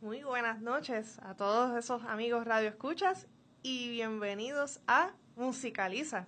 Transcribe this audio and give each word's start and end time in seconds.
Muy 0.00 0.22
buenas 0.22 0.60
noches 0.60 1.18
a 1.24 1.34
todos 1.34 1.76
esos 1.76 2.04
amigos 2.04 2.44
Radio 2.44 2.68
Escuchas 2.68 3.26
y 3.64 3.88
bienvenidos 3.88 4.80
a 4.86 5.10
Musicaliza. 5.34 6.26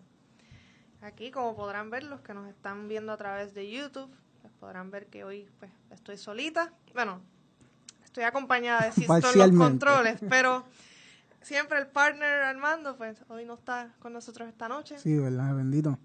Aquí, 1.03 1.31
como 1.31 1.55
podrán 1.55 1.89
ver, 1.89 2.03
los 2.03 2.21
que 2.21 2.35
nos 2.35 2.49
están 2.49 2.89
viendo 2.89 3.13
a 3.13 3.17
través 3.17 3.55
de 3.55 3.71
YouTube, 3.71 4.11
pues 4.43 4.53
podrán 4.59 4.91
ver 4.91 5.07
que 5.07 5.23
hoy 5.23 5.49
pues, 5.61 5.71
estoy 5.93 6.19
solita. 6.19 6.73
Bueno, 6.95 7.21
estoy 8.05 8.25
acompañada 8.25 8.87
de 8.87 8.93
Sisto 8.93 9.33
en 9.35 9.39
los 9.39 9.51
controles, 9.53 10.19
pero 10.29 10.65
siempre 11.41 11.79
el 11.79 11.87
partner 11.87 12.43
Armando, 12.43 12.97
pues 12.97 13.23
hoy 13.29 13.45
no 13.45 13.55
está 13.55 13.95
con 14.01 14.13
nosotros 14.13 14.49
esta 14.49 14.69
noche. 14.69 14.99
Sí, 14.99 15.17
verdad, 15.17 15.55
bendito. 15.55 15.97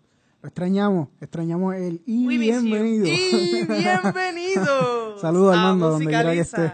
Lo 0.44 0.50
extrañamos, 0.50 1.10
extrañamos 1.20 1.74
el 1.74 2.04
y 2.06 2.28
bienvenido. 2.38 3.08
Y 3.08 3.66
bienvenido. 3.68 5.18
Saludos 5.18 5.56
Armando, 5.56 5.90
donde 5.90 6.06
quiera 6.06 6.32
que 6.32 6.42
esté. 6.42 6.72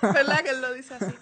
¿Verdad 0.14 0.40
que 0.44 0.50
él 0.50 0.60
lo 0.60 0.72
dice 0.72 0.94
así? 0.94 1.14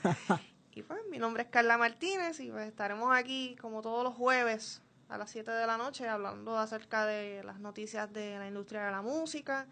Y 0.73 0.83
pues 0.83 1.01
mi 1.11 1.19
nombre 1.19 1.43
es 1.43 1.49
Carla 1.49 1.77
Martínez 1.77 2.39
y 2.41 2.51
pues 2.51 2.69
estaremos 2.69 3.15
aquí 3.17 3.57
como 3.61 3.83
todos 3.83 4.05
los 4.05 4.15
jueves 4.15 4.81
a 5.09 5.19
las 5.19 5.31
7 5.31 5.51
de 5.51 5.67
la 5.67 5.77
noche 5.77 6.07
hablando 6.07 6.57
acerca 6.57 7.05
de 7.05 7.43
las 7.43 7.59
noticias 7.59 8.13
de 8.13 8.39
la 8.39 8.47
industria 8.47 8.85
de 8.85 8.93
la 8.93 9.03
música, 9.03 9.67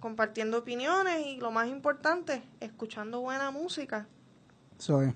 compartiendo 0.00 0.58
opiniones 0.58 1.26
y 1.26 1.38
lo 1.38 1.50
más 1.50 1.68
importante, 1.68 2.42
escuchando 2.60 3.20
buena 3.20 3.50
música. 3.50 4.06
Soy. 4.76 5.14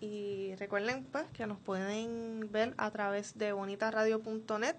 Y 0.00 0.54
recuerden 0.56 1.04
pues 1.10 1.24
que 1.32 1.46
nos 1.46 1.58
pueden 1.58 2.52
ver 2.52 2.74
a 2.76 2.90
través 2.90 3.38
de 3.38 3.52
bonitaradio.net, 3.52 4.76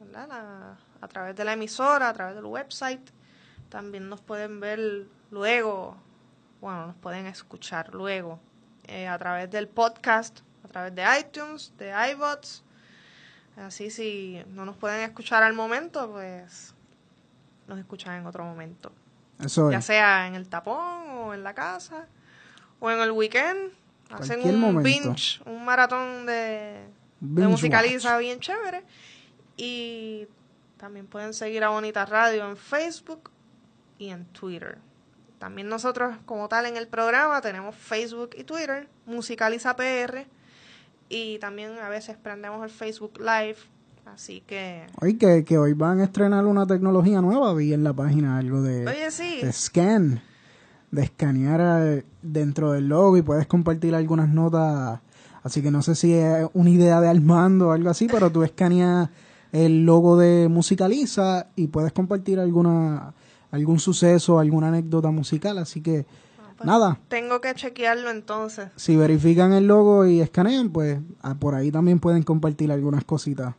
¿verdad? 0.00 0.76
a 1.00 1.08
través 1.08 1.36
de 1.36 1.44
la 1.44 1.52
emisora, 1.52 2.08
a 2.08 2.12
través 2.12 2.34
del 2.34 2.46
website. 2.46 3.10
También 3.68 4.08
nos 4.08 4.20
pueden 4.22 4.58
ver 4.58 5.06
luego 5.30 5.96
bueno, 6.60 6.86
nos 6.86 6.96
pueden 6.96 7.26
escuchar 7.26 7.94
luego 7.94 8.40
eh, 8.86 9.06
a 9.06 9.18
través 9.18 9.50
del 9.50 9.68
podcast, 9.68 10.40
a 10.64 10.68
través 10.68 10.94
de 10.94 11.04
iTunes, 11.20 11.72
de 11.78 11.92
iBots. 12.12 12.64
Así 13.56 13.90
si 13.90 14.42
no 14.48 14.64
nos 14.64 14.76
pueden 14.76 15.00
escuchar 15.02 15.42
al 15.42 15.52
momento, 15.52 16.10
pues 16.10 16.74
nos 17.66 17.78
escuchan 17.78 18.20
en 18.20 18.26
otro 18.26 18.44
momento. 18.44 18.92
Eso 19.40 19.70
ya 19.70 19.80
sea 19.80 20.26
en 20.26 20.34
el 20.34 20.48
tapón 20.48 21.08
o 21.10 21.34
en 21.34 21.42
la 21.44 21.54
casa 21.54 22.06
o 22.80 22.90
en 22.90 23.00
el 23.00 23.12
weekend. 23.12 23.72
Hacen 24.10 24.40
un 24.42 24.82
binge, 24.82 25.40
un 25.44 25.64
maratón 25.64 26.24
de, 26.24 26.86
de 27.20 27.46
musicaliza 27.46 28.16
bien 28.18 28.40
chévere. 28.40 28.82
Y 29.56 30.26
también 30.78 31.06
pueden 31.06 31.34
seguir 31.34 31.62
a 31.64 31.68
Bonita 31.68 32.06
Radio 32.06 32.48
en 32.48 32.56
Facebook 32.56 33.30
y 33.98 34.08
en 34.10 34.24
Twitter. 34.26 34.78
También 35.38 35.68
nosotros, 35.68 36.16
como 36.26 36.48
tal, 36.48 36.66
en 36.66 36.76
el 36.76 36.88
programa 36.88 37.40
tenemos 37.40 37.76
Facebook 37.76 38.30
y 38.36 38.44
Twitter, 38.44 38.88
Musicaliza 39.06 39.76
PR, 39.76 40.26
y 41.08 41.38
también 41.38 41.78
a 41.78 41.88
veces 41.88 42.16
prendemos 42.16 42.64
el 42.64 42.70
Facebook 42.70 43.18
Live, 43.18 43.56
así 44.06 44.42
que... 44.46 44.86
Oye, 45.00 45.16
que, 45.16 45.44
que 45.44 45.56
hoy 45.56 45.74
van 45.74 46.00
a 46.00 46.04
estrenar 46.04 46.44
una 46.44 46.66
tecnología 46.66 47.20
nueva, 47.20 47.54
vi 47.54 47.72
en 47.72 47.84
la 47.84 47.92
página 47.92 48.38
algo 48.38 48.62
de, 48.62 48.86
Oye, 48.86 49.10
sí. 49.12 49.40
de 49.40 49.52
scan, 49.52 50.20
de 50.90 51.02
escanear 51.02 52.04
dentro 52.20 52.72
del 52.72 52.88
logo 52.88 53.16
y 53.16 53.22
puedes 53.22 53.46
compartir 53.46 53.94
algunas 53.94 54.28
notas, 54.28 55.00
así 55.44 55.62
que 55.62 55.70
no 55.70 55.82
sé 55.82 55.94
si 55.94 56.14
es 56.14 56.48
una 56.52 56.70
idea 56.70 57.00
de 57.00 57.08
Armando 57.08 57.68
o 57.68 57.72
algo 57.72 57.90
así, 57.90 58.08
pero 58.10 58.30
tú 58.30 58.42
escaneas 58.42 59.08
el 59.52 59.86
logo 59.86 60.18
de 60.18 60.48
Musicaliza 60.48 61.46
y 61.54 61.68
puedes 61.68 61.92
compartir 61.92 62.40
alguna 62.40 63.14
algún 63.50 63.78
suceso, 63.80 64.38
alguna 64.38 64.68
anécdota 64.68 65.10
musical, 65.10 65.58
así 65.58 65.82
que 65.82 66.06
ah, 66.40 66.52
pues 66.56 66.66
nada. 66.66 66.98
Tengo 67.08 67.40
que 67.40 67.54
chequearlo 67.54 68.10
entonces. 68.10 68.70
Si 68.76 68.96
verifican 68.96 69.52
el 69.52 69.66
logo 69.66 70.06
y 70.06 70.20
escanean, 70.20 70.70
pues 70.70 70.98
ah, 71.22 71.34
por 71.34 71.54
ahí 71.54 71.70
también 71.70 72.00
pueden 72.00 72.22
compartir 72.22 72.70
algunas 72.72 73.04
cositas 73.04 73.54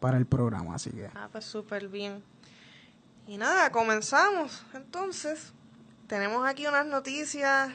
para 0.00 0.18
el 0.18 0.26
programa, 0.26 0.74
así 0.74 0.90
que. 0.90 1.08
Ah, 1.14 1.28
pues 1.30 1.44
súper 1.44 1.88
bien. 1.88 2.22
Y 3.26 3.38
nada, 3.38 3.70
comenzamos. 3.70 4.62
Entonces, 4.74 5.52
tenemos 6.06 6.46
aquí 6.46 6.66
unas 6.66 6.86
noticias, 6.86 7.70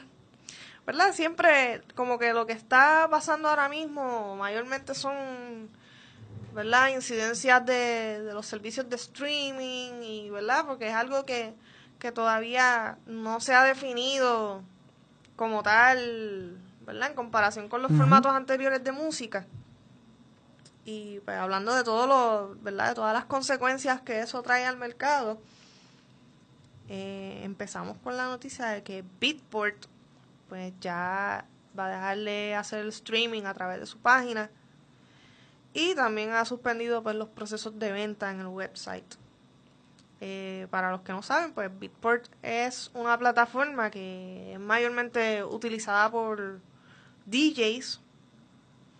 ¿verdad? 0.86 1.12
Siempre 1.12 1.82
como 1.94 2.18
que 2.18 2.32
lo 2.32 2.46
que 2.46 2.54
está 2.54 3.06
pasando 3.10 3.48
ahora 3.48 3.68
mismo 3.68 4.36
mayormente 4.36 4.94
son 4.94 5.12
¿verdad? 6.54 6.88
Incidencias 6.88 7.64
de, 7.64 8.30
los 8.32 8.46
servicios 8.46 8.88
de 8.88 8.96
streaming 8.96 10.02
y, 10.02 10.30
¿verdad? 10.30 10.64
Porque 10.66 10.88
es 10.88 10.94
algo 10.94 11.24
que, 11.24 11.54
que 11.98 12.12
todavía 12.12 12.98
no 13.06 13.40
se 13.40 13.54
ha 13.54 13.64
definido 13.64 14.62
como 15.36 15.62
tal, 15.62 16.58
¿verdad? 16.86 17.10
En 17.10 17.16
comparación 17.16 17.68
con 17.68 17.82
los 17.82 17.92
formatos 17.92 18.32
anteriores 18.32 18.84
de 18.84 18.92
música. 18.92 19.46
Y 20.84 21.20
pues 21.20 21.38
hablando 21.38 21.74
de 21.74 21.84
todo 21.84 22.06
lo, 22.06 22.56
¿verdad? 22.62 22.90
De 22.90 22.94
todas 22.94 23.14
las 23.14 23.24
consecuencias 23.24 24.00
que 24.02 24.20
eso 24.20 24.42
trae 24.42 24.66
al 24.66 24.76
mercado, 24.76 25.40
eh, 26.88 27.40
empezamos 27.44 27.96
con 27.98 28.16
la 28.16 28.26
noticia 28.26 28.66
de 28.66 28.82
que 28.82 29.04
Beatport 29.20 29.86
pues 30.48 30.74
ya 30.80 31.46
va 31.78 31.86
a 31.86 31.88
dejarle 31.88 32.54
hacer 32.54 32.80
el 32.80 32.88
streaming 32.88 33.44
a 33.44 33.54
través 33.54 33.80
de 33.80 33.86
su 33.86 33.98
página 33.98 34.50
y 35.74 35.94
también 35.94 36.30
ha 36.30 36.44
suspendido 36.44 37.02
pues, 37.02 37.16
los 37.16 37.28
procesos 37.28 37.78
de 37.78 37.92
venta 37.92 38.30
en 38.30 38.40
el 38.40 38.46
website. 38.46 39.14
Eh, 40.24 40.68
para 40.70 40.92
los 40.92 41.00
que 41.00 41.12
no 41.12 41.22
saben, 41.22 41.52
pues 41.52 41.68
Bitport 41.80 42.26
es 42.42 42.92
una 42.94 43.18
plataforma 43.18 43.90
que 43.90 44.52
es 44.52 44.60
mayormente 44.60 45.42
utilizada 45.42 46.08
por 46.12 46.60
DJs 47.26 48.00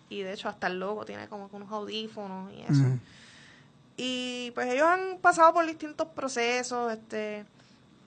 y 0.09 0.21
de 0.21 0.33
hecho 0.33 0.49
hasta 0.49 0.67
el 0.67 0.79
logo 0.79 1.05
tiene 1.05 1.29
como 1.29 1.49
unos 1.53 1.71
audífonos 1.71 2.51
y 2.51 2.61
eso. 2.61 2.83
Y 3.95 4.51
pues 4.53 4.67
ellos 4.73 4.85
han 4.85 5.17
pasado 5.19 5.53
por 5.53 5.65
distintos 5.65 6.07
procesos. 6.09 6.91
Este 6.91 7.45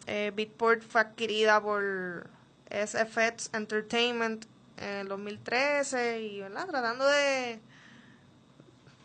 eh, 0.06 0.30
Bitport 0.34 0.82
fue 0.82 1.00
adquirida 1.00 1.60
por 1.60 2.28
SFX 2.70 3.50
Entertainment 3.54 4.44
en 4.76 4.88
el 4.88 5.08
2013 5.08 6.20
y 6.20 6.40
¿verdad? 6.40 6.66
tratando 6.66 7.06
de 7.06 7.60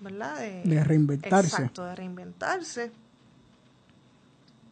¿verdad? 0.01 0.39
De, 0.39 0.83
reinventarse. 0.83 1.55
Exacto, 1.55 1.85
de 1.85 1.95
reinventarse. 1.95 2.91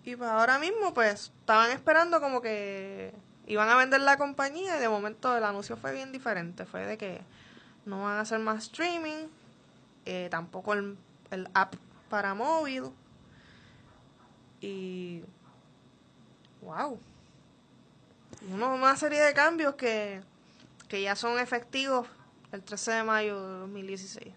Y 0.03 0.15
pues 0.15 0.29
ahora 0.29 0.59
mismo, 0.59 0.93
pues, 0.93 1.31
estaban 1.39 1.71
esperando 1.71 2.19
como 2.19 2.41
que 2.41 3.13
iban 3.47 3.69
a 3.69 3.77
vender 3.77 4.01
la 4.01 4.17
compañía 4.17 4.77
y 4.77 4.79
de 4.79 4.89
momento 4.89 5.37
el 5.37 5.43
anuncio 5.43 5.77
fue 5.77 5.93
bien 5.93 6.11
diferente. 6.11 6.65
Fue 6.65 6.85
de 6.85 6.97
que 6.97 7.21
no 7.85 8.03
van 8.03 8.17
a 8.17 8.21
hacer 8.21 8.39
más 8.39 8.63
streaming, 8.63 9.27
eh, 10.05 10.27
tampoco 10.31 10.73
el, 10.73 10.97
el 11.31 11.47
app 11.53 11.75
para 12.09 12.33
móvil. 12.33 12.85
Y. 14.61 15.21
¡Wow! 16.61 16.99
una 18.51 18.95
serie 18.95 19.21
de 19.21 19.33
cambios 19.33 19.75
que, 19.75 20.21
que 20.87 21.01
ya 21.01 21.15
son 21.15 21.39
efectivos 21.39 22.07
el 22.51 22.63
13 22.63 22.91
de 22.91 23.03
mayo 23.03 23.47
de 23.47 23.59
2016. 23.59 24.33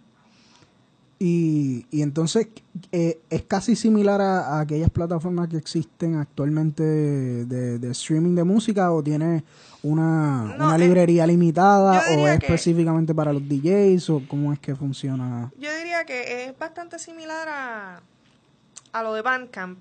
Y, 1.24 1.86
y 1.92 2.02
entonces 2.02 2.48
eh, 2.90 3.20
es 3.30 3.42
casi 3.42 3.76
similar 3.76 4.20
a, 4.20 4.56
a 4.56 4.60
aquellas 4.60 4.90
plataformas 4.90 5.48
que 5.48 5.56
existen 5.56 6.16
actualmente 6.16 6.82
de, 6.82 7.78
de 7.78 7.90
streaming 7.92 8.34
de 8.34 8.42
música 8.42 8.90
o 8.92 9.04
tiene 9.04 9.44
una, 9.84 10.56
No, 10.58 10.64
una 10.66 10.74
eh, 10.74 10.78
librería 10.80 11.24
limitada 11.24 12.02
o 12.18 12.26
es 12.26 12.40
que- 12.40 12.46
específicamente 12.46 13.14
para 13.14 13.32
los 13.32 13.42
DJs 13.48 14.10
o 14.10 14.22
cómo 14.26 14.52
es 14.52 14.58
que 14.58 14.74
funciona. 14.74 15.52
Yo 15.60 15.70
diría 15.78 16.04
que 16.04 16.46
es 16.46 16.58
bastante 16.58 16.98
similar 16.98 17.48
a, 17.48 18.00
a 18.92 19.02
lo 19.04 19.14
de 19.14 19.22
Bandcamp, 19.22 19.78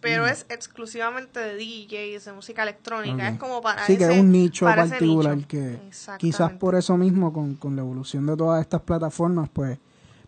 pero 0.00 0.24
Mm. 0.24 0.28
es 0.28 0.46
exclusivamente 0.48 1.38
de 1.38 1.54
DJs, 1.56 2.24
de 2.24 2.32
música 2.32 2.64
electrónica. 2.64 3.28
Es 3.28 3.38
como 3.38 3.60
para 3.60 3.86
Sí, 3.86 3.96
que 3.96 4.02
ese- 4.04 4.14
es 4.14 4.20
un 4.20 4.32
nicho 4.32 4.66
particular 4.66 5.36
nicho. 5.36 5.46
que 5.48 5.78
quizás 6.18 6.50
por 6.54 6.74
eso 6.74 6.96
mismo 6.96 7.32
con, 7.32 7.54
con 7.54 7.76
la 7.76 7.82
evolución 7.82 8.26
de 8.26 8.36
todas 8.36 8.60
estas 8.60 8.80
plataformas 8.80 9.48
pues, 9.52 9.78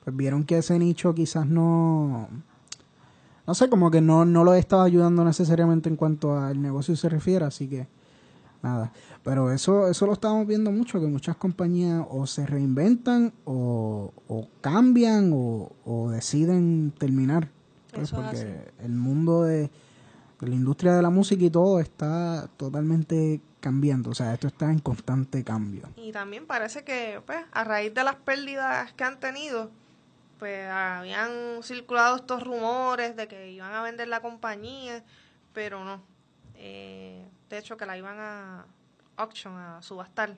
pues 0.05 0.17
vieron 0.17 0.45
que 0.45 0.59
ese 0.59 0.79
nicho 0.79 1.15
quizás 1.15 1.47
no 1.47 2.29
no 3.47 3.55
sé 3.55 3.69
como 3.69 3.91
que 3.91 4.01
no, 4.01 4.25
no 4.25 4.45
lo 4.45 4.55
estaba 4.55 4.85
ayudando 4.85 5.25
necesariamente 5.25 5.89
en 5.89 5.97
cuanto 5.97 6.39
al 6.39 6.61
negocio 6.61 6.95
se 6.97 7.09
refiere 7.09 7.45
así 7.45 7.69
que 7.69 7.89
nada 8.63 8.93
pero 9.23 9.53
eso 9.53 9.89
eso 9.89 10.07
lo 10.07 10.13
estamos 10.13 10.47
viendo 10.47 10.71
mucho 10.71 11.01
que 11.01 11.07
muchas 11.07 11.37
compañías 11.37 12.05
o 12.09 12.27
se 12.27 12.47
reinventan 12.47 13.33
o, 13.45 14.13
o 14.29 14.49
cambian 14.61 15.33
o, 15.35 15.73
o 15.85 16.11
deciden 16.11 16.93
terminar 16.97 17.49
pues, 17.93 18.11
porque 18.11 18.37
así. 18.37 18.85
el 18.85 18.93
mundo 18.93 19.43
de 19.43 19.71
de 20.43 20.49
la 20.49 20.57
industria 20.57 20.95
de 20.95 21.03
la 21.03 21.11
música 21.11 21.45
y 21.45 21.51
todo 21.51 21.79
está 21.79 22.49
totalmente 22.57 23.41
cambiando, 23.61 24.11
o 24.11 24.15
sea, 24.15 24.35
esto 24.35 24.49
está 24.49 24.73
en 24.73 24.81
constante 24.81 25.45
cambio. 25.45 25.89
Y 25.97 26.11
también 26.11 26.49
parece 26.49 26.83
que, 26.83 27.23
pues, 27.25 27.39
a 27.53 27.63
raíz 27.63 27.95
de 27.95 28.03
las 28.03 28.17
pérdidas 28.17 28.93
que 28.95 29.05
han 29.05 29.21
tenido, 29.21 29.71
pues 30.43 30.69
habían 30.69 31.63
circulado 31.63 32.17
estos 32.17 32.43
rumores 32.43 33.15
de 33.15 33.29
que 33.29 33.53
iban 33.53 33.73
a 33.73 33.81
vender 33.81 34.09
la 34.09 34.19
compañía, 34.19 35.05
pero 35.53 35.85
no. 35.85 36.03
Eh, 36.57 37.25
de 37.49 37.59
hecho, 37.59 37.77
que 37.77 37.87
la 37.87 37.97
iban 37.97 38.19
a 38.19 38.67
auction, 39.19 39.57
a 39.57 39.81
subastar, 39.83 40.35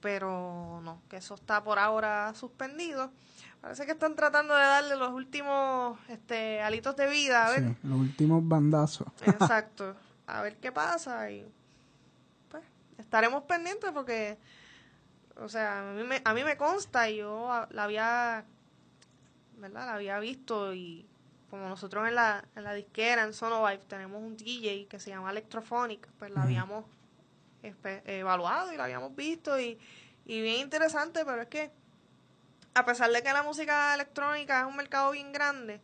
pero 0.00 0.80
no, 0.82 1.02
que 1.10 1.18
eso 1.18 1.34
está 1.34 1.62
por 1.62 1.78
ahora 1.78 2.32
suspendido. 2.36 3.12
Parece 3.60 3.84
que 3.84 3.92
están 3.92 4.16
tratando 4.16 4.54
de 4.54 4.62
darle 4.62 4.96
los 4.96 5.12
últimos 5.12 5.98
este, 6.08 6.62
alitos 6.62 6.96
de 6.96 7.10
vida, 7.10 7.48
a 7.48 7.50
ver. 7.50 7.64
Sí, 7.64 7.76
los 7.82 7.98
últimos 7.98 8.48
bandazos. 8.48 9.08
Exacto. 9.26 9.94
A 10.26 10.40
ver 10.40 10.56
qué 10.56 10.72
pasa 10.72 11.30
y 11.30 11.46
pues 12.48 12.64
estaremos 12.96 13.42
pendientes 13.42 13.90
porque, 13.92 14.38
o 15.36 15.50
sea, 15.50 15.90
a 15.90 15.92
mí 15.92 16.02
me, 16.04 16.22
a 16.24 16.32
mí 16.32 16.44
me 16.44 16.56
consta 16.56 17.10
y 17.10 17.18
yo 17.18 17.66
la 17.68 17.84
había, 17.84 18.46
¿verdad? 19.58 19.86
La 19.86 19.94
había 19.94 20.18
visto 20.18 20.74
y 20.74 21.06
como 21.50 21.68
nosotros 21.68 22.06
en 22.06 22.14
la, 22.14 22.44
en 22.56 22.64
la 22.64 22.74
disquera, 22.74 23.24
en 23.24 23.32
Sonovive, 23.32 23.82
tenemos 23.88 24.22
un 24.22 24.36
DJ 24.36 24.86
que 24.86 25.00
se 25.00 25.10
llama 25.10 25.30
Electrophonic, 25.30 26.06
pues 26.18 26.30
la 26.30 26.42
habíamos 26.42 26.84
evaluado 27.62 28.72
y 28.72 28.76
la 28.76 28.84
habíamos 28.84 29.16
visto 29.16 29.58
y, 29.58 29.78
y 30.26 30.40
bien 30.42 30.60
interesante, 30.60 31.24
pero 31.24 31.42
es 31.42 31.48
que 31.48 31.70
a 32.74 32.84
pesar 32.84 33.10
de 33.10 33.22
que 33.22 33.32
la 33.32 33.42
música 33.42 33.94
electrónica 33.94 34.60
es 34.60 34.66
un 34.66 34.76
mercado 34.76 35.10
bien 35.10 35.32
grande, 35.32 35.80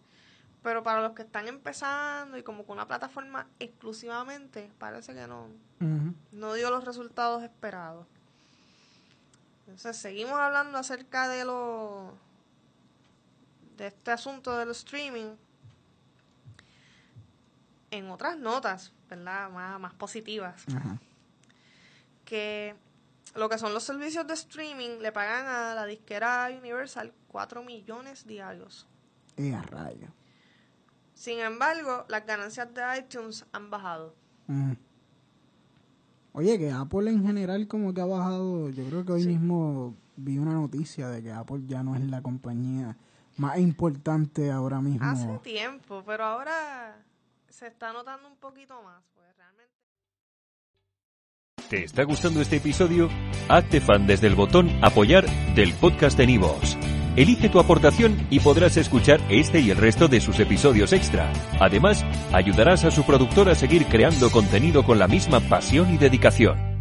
pero 0.63 0.83
para 0.83 1.03
los 1.03 1.13
que 1.13 1.23
están 1.23 1.49
empezando 1.49 2.37
y 2.39 2.43
como 2.43 2.65
con 2.65 2.77
una 2.77 2.87
plataforma 2.87 3.47
exclusivamente, 3.59 4.71
parece 4.79 5.15
que 5.15 5.27
no, 5.27 5.49
no 6.31 6.55
dio 6.55 6.71
los 6.71 6.85
resultados 6.85 7.43
esperados. 7.43 8.07
Entonces 9.67 9.97
seguimos 9.97 10.39
hablando 10.39 10.79
acerca 10.79 11.27
de 11.29 11.45
lo 11.45 12.13
de 13.77 13.89
este 13.89 14.11
asunto 14.11 14.57
del 14.57 14.71
streaming 14.71 15.35
en 17.91 18.11
otras 18.11 18.37
notas, 18.39 18.93
¿verdad? 19.09 19.51
Más, 19.51 19.79
más 19.81 19.95
positivas 19.95 20.65
que 22.25 22.75
lo 23.35 23.49
que 23.49 23.59
son 23.59 23.75
los 23.75 23.83
servicios 23.85 24.27
de 24.27 24.35
streaming 24.35 24.99
le 25.01 25.13
pagan 25.13 25.47
a 25.47 25.75
la 25.75 25.87
disquera 25.87 26.49
Universal 26.59 27.13
4 27.29 27.63
millones 27.63 28.27
diarios. 28.27 28.87
Eh, 29.37 29.55
a 29.55 29.63
rayo. 29.63 30.09
Sin 31.15 31.39
embargo, 31.41 32.05
las 32.09 32.25
ganancias 32.27 32.73
de 32.73 32.83
iTunes 32.99 33.45
han 33.53 33.71
bajado. 33.71 34.15
Oye, 36.33 36.59
que 36.59 36.71
Apple 36.71 37.11
en 37.11 37.25
general 37.25 37.69
como 37.69 37.93
que 37.95 38.01
ha 38.01 38.07
bajado, 38.07 38.69
yo 38.71 38.85
creo 38.87 39.05
que 39.05 39.13
hoy 39.13 39.23
Sí. 39.23 39.29
mismo 39.29 39.95
vi 40.17 40.39
una 40.39 40.53
noticia 40.55 41.09
de 41.09 41.23
que 41.23 41.31
Apple 41.33 41.63
ya 41.67 41.83
no 41.83 41.95
es 41.95 42.03
la 42.03 42.23
compañía 42.23 42.97
más 43.37 43.59
importante 43.59 44.51
ahora 44.51 44.81
mismo. 44.81 45.09
Hace 45.09 45.39
tiempo, 45.39 46.03
pero 46.07 46.25
ahora 46.25 46.97
se 47.49 47.67
está 47.69 47.93
notando 47.93 48.29
un 48.29 48.37
poquito 48.37 48.83
más. 48.83 49.03
Pues 49.15 49.27
realmente. 49.37 49.73
¿Te 51.69 51.85
está 51.85 52.05
gustando 52.05 52.41
este 52.41 52.57
episodio? 52.57 53.09
Hazte 53.49 53.81
fan 53.81 54.07
desde 54.07 54.27
el 54.27 54.35
botón 54.35 54.71
Apoyar 54.83 55.27
del 55.55 55.73
podcast 55.75 56.19
de 56.19 56.27
Nivos. 56.27 56.77
Elige 57.17 57.49
tu 57.49 57.61
aportación 57.61 58.27
y 58.29 58.41
podrás 58.41 58.77
escuchar 58.77 59.21
este 59.29 59.61
y 59.61 59.71
el 59.71 59.77
resto 59.77 60.09
de 60.09 60.21
sus 60.21 60.41
episodios 60.41 60.93
extra. 60.93 61.33
Además, 61.61 62.05
ayudarás 62.33 62.85
a 62.85 62.91
su 62.91 63.05
productor 63.05 63.49
a 63.49 63.55
seguir 63.55 63.87
creando 63.87 64.31
contenido 64.31 64.85
con 64.85 64.99
la 64.99 65.07
misma 65.07 65.39
pasión 65.41 65.95
y 65.95 65.99
dedicación. 65.99 66.74